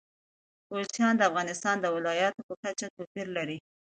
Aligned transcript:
کوچیان 0.67 1.13
د 1.17 1.21
افغانستان 1.29 1.75
د 1.79 1.85
ولایاتو 1.95 2.41
په 2.47 2.53
کچه 2.61 2.85
توپیر 2.95 3.27
لري. 3.37 3.57